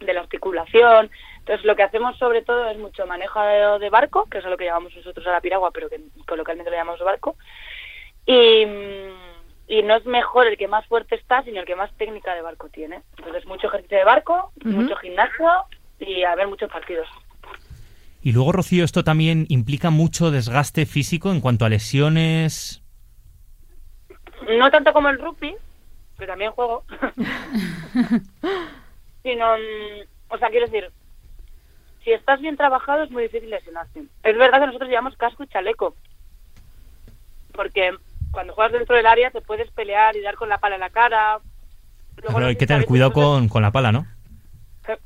[0.00, 1.08] de la articulación.
[1.38, 3.40] Entonces lo que hacemos sobre todo es mucho manejo
[3.78, 6.76] de, barco, que es lo que llamamos nosotros a la piragua, pero que coloquialmente lo
[6.76, 7.36] llamamos barco.
[8.26, 8.66] Y,
[9.68, 12.42] y no es mejor el que más fuerte está, sino el que más técnica de
[12.42, 13.02] barco tiene.
[13.18, 15.48] Entonces mucho ejercicio de barco, mucho gimnasio
[16.00, 17.08] y a ver muchos partidos.
[18.26, 22.82] Y luego, Rocío, esto también implica mucho desgaste físico en cuanto a lesiones.
[24.48, 25.54] No tanto como el rugby,
[26.18, 26.84] que también juego,
[29.22, 30.90] sino, mm, o sea, quiero decir,
[32.02, 34.04] si estás bien trabajado es muy difícil lesionarte.
[34.22, 35.94] Es verdad que nosotros llevamos casco y chaleco,
[37.52, 37.90] porque
[38.30, 40.88] cuando juegas dentro del área te puedes pelear y dar con la pala en la
[40.90, 41.40] cara.
[42.22, 44.06] Luego, Pero no hay que tener cuidado con, con la pala, ¿no?
[44.86, 44.98] que-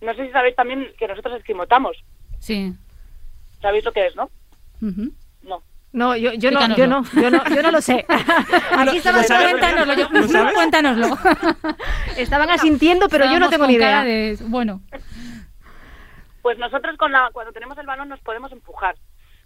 [0.00, 1.96] No sé si sabéis también que nosotros esquimotamos.
[2.38, 2.72] Sí.
[3.60, 4.30] ¿Sabéis lo que es, no?
[4.82, 5.12] Ujú.
[5.42, 5.62] No.
[5.92, 8.04] No, yo, yo no, yo no, yo no, yo no lo sé.
[8.76, 10.08] Aquí estaban, Cuéntanoslo, yo-
[10.54, 11.18] cuéntanoslo.
[12.16, 14.04] estaban asintiendo, pero yo no tengo ni idea.
[14.04, 14.82] de- bueno,
[16.42, 18.96] Pues nosotros con la, cuando tenemos el balón nos podemos empujar.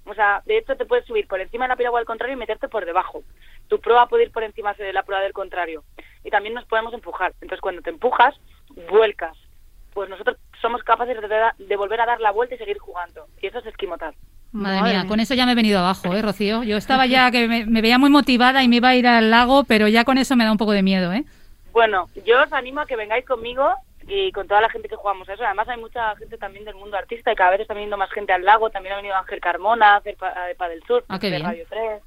[0.06, 2.38] O sea, de hecho te puedes subir por encima de la piragua del contrario y
[2.38, 3.22] meterte por debajo.
[3.68, 5.84] Tu proa puede ir por encima de la proa del contrario.
[6.24, 7.32] Y también nos podemos empujar.
[7.40, 8.34] Entonces cuando te empujas,
[8.90, 9.36] vuelcas.
[9.92, 11.16] Pues nosotros somos capaces
[11.58, 13.26] de, volver a dar la vuelta y seguir jugando.
[13.40, 14.14] Y eso es esquimotar.
[14.52, 16.62] madre, mía, con eso ya me he venido abajo, ¿eh, Rocío?
[16.62, 19.30] Yo estaba ya que me, me veía muy motivada y me iba a ir al
[19.30, 21.24] lago, pero ya con eso me da un poco de miedo, ¿eh?
[21.72, 23.68] Bueno, yo os animo a que vengáis conmigo
[24.08, 25.44] y con toda la gente que jugamos a eso.
[25.44, 28.32] Además hay mucha gente también del mundo artista y cada vez está viniendo más gente
[28.32, 28.70] al lago.
[28.70, 31.44] También ha venido Ángel Carmona a hacer pa, de Padel Sur Ah, de bien.
[31.44, 32.02] Radio 3.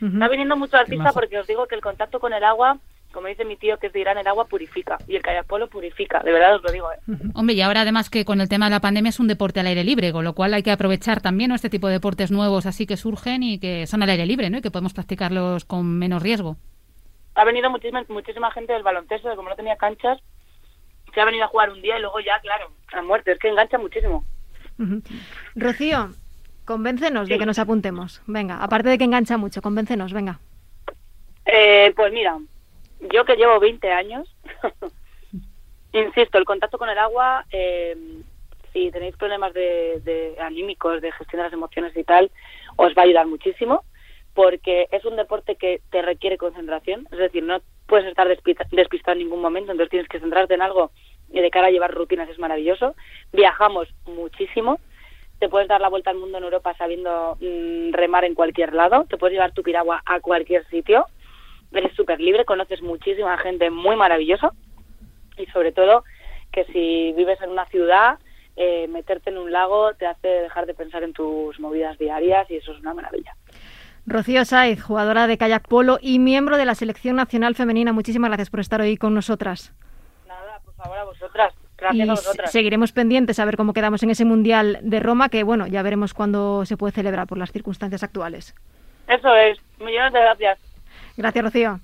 [0.00, 0.12] Ujú.
[0.14, 2.78] Está viniendo mucho artista porque os digo que el contacto con el agua,
[3.12, 5.68] como dice mi tío que es de Irán, el agua purifica y el kayak polo
[5.68, 6.20] purifica.
[6.20, 6.90] De verdad os lo digo.
[6.92, 6.98] ¿eh?
[7.34, 9.66] Hombre, y ahora además que con el tema de la pandemia es un deporte al
[9.66, 11.54] aire libre, con lo cual hay que aprovechar también ¿no?
[11.54, 14.58] este tipo de deportes nuevos así que surgen y que son al aire libre, ¿no?
[14.58, 16.56] Y que podemos practicarlos con menos riesgo.
[17.34, 20.18] Ha venido muchísima, muchísima gente del baloncesto, de como no tenía canchas,
[21.14, 23.32] se ha venido a jugar un día y luego ya, claro, a muerte.
[23.32, 24.24] Es que engancha muchísimo.
[25.54, 26.10] Rocío,
[26.64, 28.22] convéncenos de que nos apuntemos.
[28.26, 30.40] Venga, aparte de que engancha mucho, convéncenos, venga.
[31.44, 32.38] Eh, pues mira,
[33.10, 34.34] yo que llevo 20 años,
[35.92, 37.96] insisto, el contacto con el agua, eh,
[38.72, 42.30] si tenéis problemas de, de anímicos, de gestión de las emociones y tal,
[42.76, 43.84] os va a ayudar muchísimo,
[44.34, 49.12] porque es un deporte que te requiere concentración, es decir, no puedes estar despista- despistado
[49.12, 50.90] en ningún momento, entonces tienes que centrarte en algo
[51.30, 52.94] y de cara a llevar rutinas es maravilloso.
[53.32, 54.78] Viajamos muchísimo,
[55.38, 59.04] te puedes dar la vuelta al mundo en Europa sabiendo mm, remar en cualquier lado,
[59.08, 61.06] te puedes llevar tu piragua a cualquier sitio,
[62.22, 64.50] libre, conoces muchísima gente muy maravillosa
[65.36, 66.04] y sobre todo
[66.52, 68.18] que si vives en una ciudad,
[68.56, 72.56] eh, meterte en un lago te hace dejar de pensar en tus movidas diarias y
[72.56, 73.34] eso es una maravilla.
[74.06, 77.92] Rocío Saiz, jugadora de kayak polo y miembro de la selección nacional femenina.
[77.92, 79.72] Muchísimas gracias por estar hoy con nosotras.
[80.26, 82.50] Nada, por favor a vosotras, gracias y a vosotras.
[82.50, 85.82] se- seguiremos pendientes a ver cómo quedamos en ese Mundial de Roma, que bueno, ya
[85.82, 88.54] veremos cuándo se puede celebrar por las circunstancias actuales.
[89.08, 90.58] Eso es, millones de gracias.
[91.16, 91.78] Gracias, Rocío.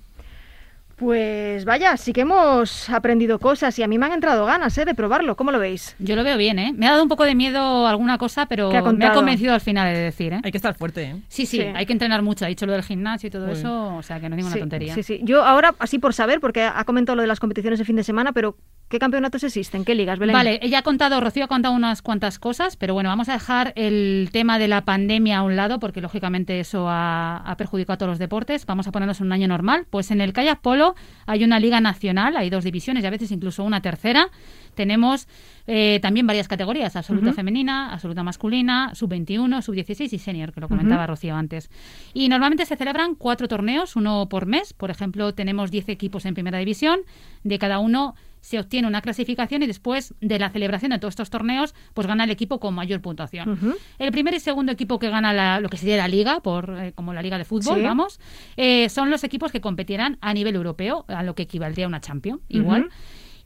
[0.98, 4.84] Pues vaya, sí que hemos aprendido cosas y a mí me han entrado ganas ¿eh?
[4.84, 5.36] de probarlo.
[5.36, 5.94] ¿Cómo lo veis?
[6.00, 6.72] Yo lo veo bien, ¿eh?
[6.76, 9.54] Me ha dado un poco de miedo alguna cosa, pero ¿Qué ha me ha convencido
[9.54, 10.40] al final, de decir, ¿eh?
[10.42, 11.16] Hay que estar fuerte, ¿eh?
[11.28, 11.62] Sí, sí, Sí.
[11.62, 12.44] hay que entrenar mucho.
[12.44, 14.54] Ha dicho lo del gimnasio y todo Muy eso, o sea que no es ninguna
[14.54, 14.94] sí, tontería.
[14.94, 15.20] Sí, sí.
[15.22, 18.02] Yo ahora, así por saber, porque ha comentado lo de las competiciones de fin de
[18.02, 18.56] semana, pero
[18.88, 19.84] ¿qué campeonatos existen?
[19.84, 20.34] ¿Qué ligas, Belén?
[20.34, 23.72] Vale, ella ha contado, Rocío ha contado unas cuantas cosas, pero bueno, vamos a dejar
[23.76, 27.98] el tema de la pandemia a un lado, porque lógicamente eso ha, ha perjudicado a
[27.98, 28.66] todos los deportes.
[28.66, 29.86] Vamos a ponernos en un año normal.
[29.90, 30.87] Pues en el kayak polo
[31.26, 34.28] hay una liga nacional, hay dos divisiones y a veces incluso una tercera.
[34.78, 35.26] Tenemos
[35.66, 41.04] eh, también varias categorías, absoluta femenina, absoluta masculina, sub-21, sub-16 y senior, que lo comentaba.
[41.08, 41.68] Rocío antes.
[42.14, 44.72] Y normalmente se celebran cuatro torneos, uno por mes.
[44.72, 47.00] Por ejemplo, tenemos 10 equipos en primera división,
[47.42, 51.28] de cada uno se obtiene una clasificación y después de la celebración de todos estos
[51.28, 53.58] torneos, pues gana el equipo con mayor puntuación.
[53.98, 56.92] El primer y segundo equipo que gana la- lo que sería la liga, por eh,
[56.94, 57.82] como la liga de fútbol, Sí.
[57.82, 58.20] vamos,
[58.56, 62.00] eh, son los equipos que competirán a nivel europeo, a lo que equivaldría a una
[62.00, 62.88] Champions, igual.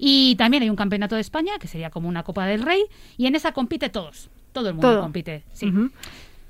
[0.05, 2.83] Y también hay un campeonato de España, que sería como una Copa del Rey,
[3.17, 5.01] y en esa compite todos, todo el mundo Todo.
[5.03, 5.71] compite, sí.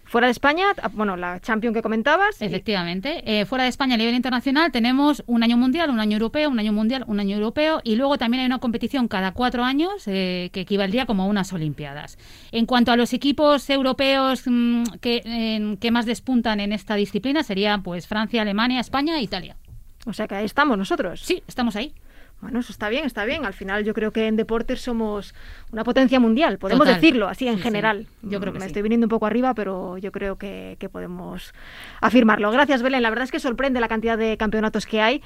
[0.06, 2.40] Fuera de España, ah, bueno, la Champion que comentabas.
[2.40, 3.22] y- Efectivamente.
[3.26, 6.58] Eh, fuera de España a nivel internacional tenemos un año mundial, un año europeo, un
[6.58, 10.48] año mundial, un año europeo y luego también hay una competición cada cuatro años eh,
[10.52, 12.16] que equivaldría como a unas Olimpiadas.
[12.52, 17.82] En cuanto a los equipos europeos mm, que, que más despuntan en esta disciplina serían
[17.82, 19.56] pues Francia, Alemania, España e Italia.
[20.04, 21.20] O sea que ahí estamos nosotros.
[21.22, 21.94] Sí, estamos ahí.
[22.42, 23.44] Bueno, eso está bien, está bien.
[23.46, 25.32] Al final yo creo que en deportes somos
[25.72, 27.00] una potencia mundial, podemos Total.
[27.00, 27.62] decirlo así en Sí, sí.
[27.62, 28.06] general.
[28.22, 28.70] Yo creo que Me sí.
[28.70, 31.54] estoy viniendo un poco arriba, pero yo creo que, que podemos
[32.00, 32.50] afirmarlo.
[32.50, 33.02] Gracias, Belén.
[33.02, 35.22] La verdad es que sorprende la cantidad de campeonatos que hay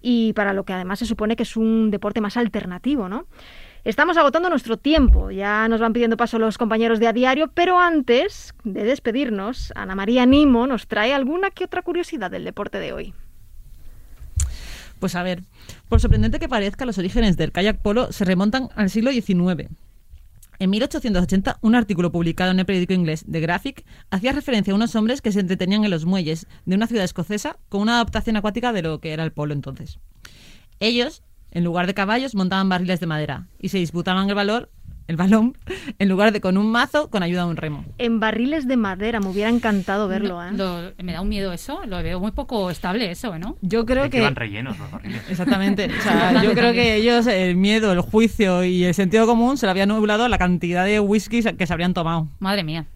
[0.00, 3.26] y para lo que además se supone que es un deporte más alternativo, ¿no?
[3.82, 7.80] Estamos agotando nuestro tiempo, ya nos van pidiendo paso los compañeros de a diario, pero
[7.80, 12.92] antes de despedirnos, Ana María Nimo nos trae alguna que otra curiosidad del deporte de
[12.92, 13.14] hoy.
[15.00, 15.42] Pues a ver,
[15.88, 19.68] por sorprendente que parezca, los orígenes del kayak polo se remontan al siglo XIX.
[20.58, 24.94] En 1880, un artículo publicado en el periódico inglés The Graphic hacía referencia a unos
[24.94, 28.74] hombres que se entretenían en los muelles de una ciudad escocesa con una adaptación acuática
[28.74, 29.98] de lo que era el polo entonces.
[30.80, 34.70] Ellos, en lugar de caballos, montaban barriles de madera y se disputaban el valor,
[35.08, 35.56] el balón,
[35.98, 37.84] en lugar de con un mazo con ayuda de un remo.
[37.98, 40.50] En barriles de madera, me hubiera encantado verlo, ¿eh?
[40.52, 43.56] Lo- me da un miedo eso, lo veo muy poco estable eso, ¿no?
[43.60, 45.22] Yo creo que que van rellenos los barriles.
[45.28, 45.88] Exactamente.
[45.98, 49.66] O sea, yo creo que ellos, el miedo, el juicio y el sentido común se
[49.66, 52.28] le habían nublado a la cantidad de whisky que se habrían tomado.
[52.38, 52.86] Madre mía.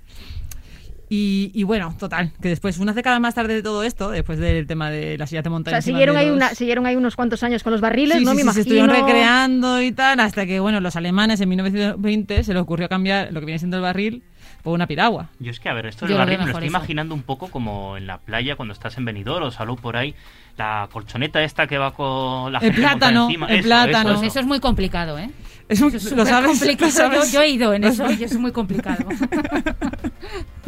[1.16, 4.66] Y, y bueno, total, que después, unas décadas más tarde de todo esto, después del
[4.66, 5.74] tema de las sillas de O montaña.
[5.74, 8.18] sea, encima siguieron de ahí, los- una, siguieron ahí unos cuantos años con los barriles,
[8.18, 8.32] Sí, ¿no?
[8.32, 8.60] sí, me sí, se imagino.
[8.84, 13.32] estuvieron recreando y tal, hasta que, bueno, los alemanes en 1920 se les ocurrió cambiar
[13.32, 14.24] lo que viene siendo el barril
[14.64, 15.28] por una piragua.
[15.38, 16.76] Yo es que, a ver, esto del lo barril me lo estoy eso.
[16.76, 20.14] imaginando un poco como en la playa cuando estás en Benidorm o salud por ahí.
[20.56, 23.46] La colchoneta esta que va con la El gente plátano, encima.
[23.46, 24.10] el Eso, plátano.
[24.10, 25.30] eso, Pues eso es muy complicado, ¿eh?
[25.68, 26.50] Es un- Eso es ¿Lo sabes?
[26.50, 26.90] complicado.
[26.90, 27.32] ¿Lo sabes?
[27.32, 29.04] Yo, yo he ido en eso y es muy complicado.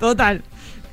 [0.00, 0.42] Total,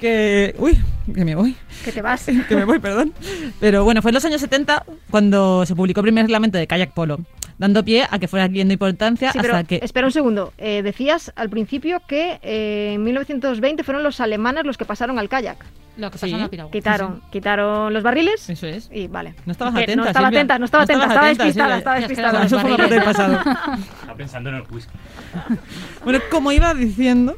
[0.02, 0.54] que...
[0.60, 0.78] Uy,
[1.16, 1.56] que me voy.
[1.84, 2.26] Que te vas.
[2.50, 3.14] que me voy, perdón.
[3.60, 6.94] Pero bueno, fue en los años 70 cuando se publicó el primer reglamento de kayak
[6.94, 7.20] polo,
[7.58, 9.80] dando pie a que fuera adquiriendo importancia Sí, pero hasta que...
[9.84, 10.54] espera un segundo.
[10.58, 15.30] Eh, decías al principio que eh, en 1920 fueron los alemanes los que pasaron al
[15.30, 15.58] kayak.
[15.98, 16.26] Lo que Sí.
[16.28, 16.72] pasa en la piragua.
[16.72, 18.88] Quitaron, quitaron los barriles Eso es.
[18.94, 19.34] y vale.
[19.48, 20.40] No estabas Que atenta, No estaba Silvia.
[20.40, 21.78] atenta, no estaba No atenta, estaba atenta, despistada, Silvia.
[21.80, 22.46] estaba que despistada.
[22.46, 22.78] Eso fue barriles.
[22.78, 23.82] parte del pasado.
[24.02, 24.94] Está pensando en el whisky.
[26.04, 27.36] Bueno, como iba diciendo,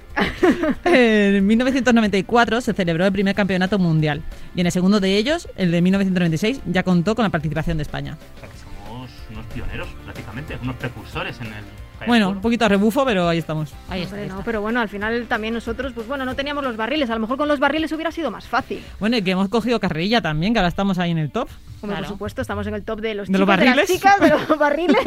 [0.84, 4.23] en 1994 se celebró el primer campeonato mundial
[4.55, 7.84] y en el segundo de ellos, el de 1996, ya contó con la participación de
[7.84, 8.17] España.
[8.36, 11.63] O sea, que somos unos pioneros, prácticamente, unos precursores en el
[12.07, 13.73] Bueno, un poquito a rebufo, pero ahí estamos.
[13.89, 14.43] Ahí está, ahí no, está.
[14.45, 17.09] pero bueno, al final también nosotros, pues bueno, no teníamos los barriles.
[17.09, 18.83] A lo mejor con los barriles hubiera sido más fácil.
[18.99, 21.47] Bueno, y que hemos cogido carrerilla también, que ahora estamos ahí en el top.
[21.81, 22.01] Hombre, Claro.
[22.03, 23.87] por supuesto, estamos en el top de los ¿De los chicos, de las barriles?
[23.91, 24.97] chicas, de los barriles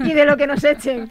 [0.00, 1.08] y de lo que nos echen.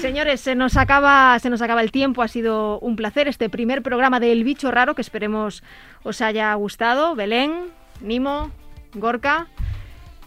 [0.00, 2.22] Señores, se nos acaba, se nos acaba el tiempo.
[2.22, 5.62] Ha sido un placer este primer programa del bicho raro que esperemos
[6.02, 7.14] os haya gustado.
[7.14, 7.52] Belén,
[8.00, 8.50] Nimo,
[8.94, 9.46] Gorka.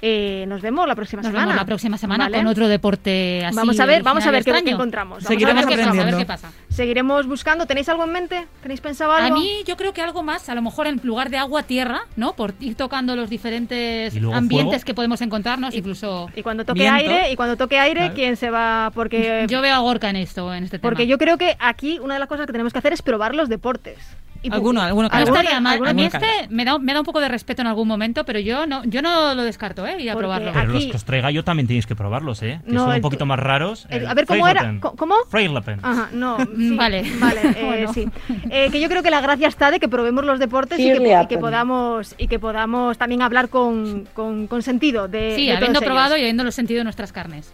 [0.02, 1.46] Eh, nos vemos la próxima Nos semana.
[1.48, 2.38] vemos la próxima semana ¿Vale?
[2.38, 3.56] con otro deporte así.
[3.56, 5.24] Vamos a ver, vamos a ver y qué, encontramos.
[5.24, 6.18] Seguiremos a ver A ver qué pasa, a ver aprendiendo.
[6.20, 6.52] qué pasa.
[6.70, 7.66] Seguiremos buscando.
[7.66, 8.48] ¿Tenéis algo en mente?
[8.62, 9.36] ¿Tenéis pensado algo?
[9.36, 12.02] A mí yo creo que algo más, a lo mejor en lugar de agua, tierra,
[12.16, 12.34] ¿no?
[12.34, 14.86] Por ir tocando los diferentes Y ambientes fuego.
[14.86, 16.30] que podemos encontrarnos, incluso...
[16.36, 16.96] Y cuando toque Viento.
[16.98, 18.14] aire, y cuando toque aire, Claro.
[18.16, 18.92] ¿quién se va?
[18.94, 20.90] Porque Yo veo a Gorka en esto, en este tema.
[20.90, 23.36] Porque yo creo que aquí una de las cosas que tenemos que hacer es probar
[23.36, 23.98] los deportes.
[24.42, 25.22] Y Alguno, alguno No cae.
[25.24, 25.86] alguno- estaría mal.
[25.86, 28.40] A mí este me da, me da un poco de respeto en algún momento, pero
[28.40, 30.02] yo no, yo no lo descarto, ¿eh?
[30.02, 30.52] Ir a Porque probarlo.
[30.54, 32.62] Pero los Aquí- que os traiga yo también tenéis que probarlos, ¿eh?
[32.66, 33.86] Que No, son un poquito más raros.
[33.90, 34.76] el- El a ver, ¿cómo era?
[34.80, 35.16] ¿Cómo?
[35.30, 35.80] Freilappen.
[35.84, 36.38] Ajá, no.
[36.58, 37.04] Sí, vale.
[37.20, 37.94] Vale, eh, Bueno.
[37.94, 38.08] sí.
[38.50, 41.20] Eh, que yo creo que la gracia está de que probemos los deportes y que,
[41.24, 45.54] y que podamos y que podamos también hablar con, con, con sentido de Sí, de
[45.58, 46.20] habiendo todos probado ellos.
[46.20, 47.52] y habiéndolo sentido en nuestras carnes.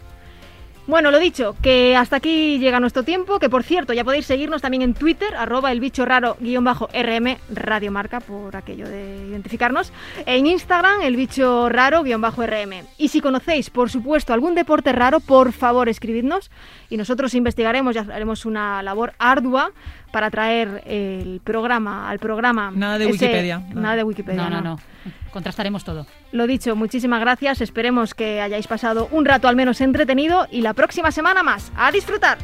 [0.86, 4.62] Bueno, lo dicho, que hasta aquí llega nuestro tiempo, que por cierto, ya podéis seguirnos
[4.62, 9.92] también en Twitter, arroba el bicho raro guion bajo RM, radiomarca, por aquello de identificarnos,
[10.26, 12.86] en Instagram, el bicho raro guion bajo RM.
[12.98, 16.52] Y si conocéis, por supuesto, algún deporte raro, por favor, escribidnos
[16.88, 19.72] y nosotros investigaremos y haremos una labor ardua
[20.10, 22.70] para traer el programa al programa.
[22.74, 23.62] Nada de Wikipedia.
[23.74, 24.48] Nada de Wikipedia.
[24.48, 24.78] No, no, no.
[25.32, 26.06] Contrastaremos todo.
[26.32, 27.60] Lo dicho, muchísimas gracias.
[27.60, 31.70] Esperemos que hayáis pasado un rato al menos entretenido y la próxima semana más.
[31.76, 32.38] ¡A disfrutar!